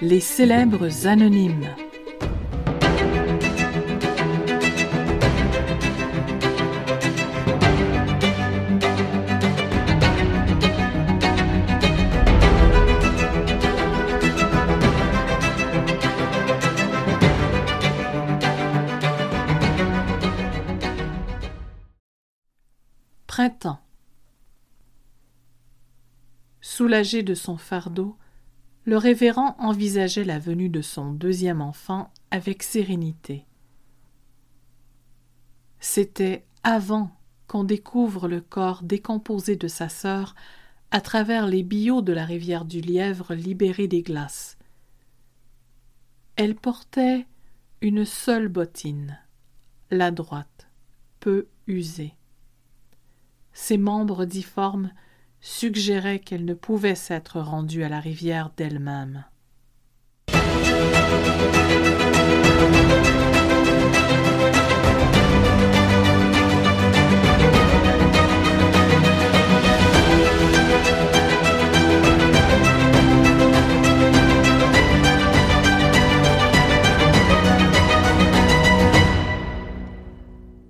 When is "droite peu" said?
50.10-51.48